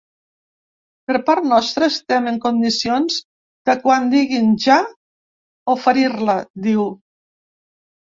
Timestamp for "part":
1.25-1.43